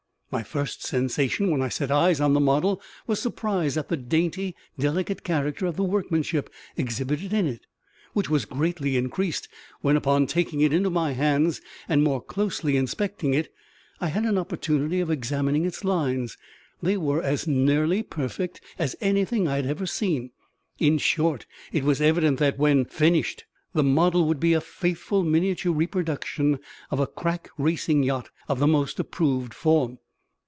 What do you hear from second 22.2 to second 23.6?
that, when finished,